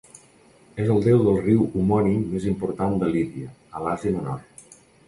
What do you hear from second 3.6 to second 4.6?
a l'Àsia Menor.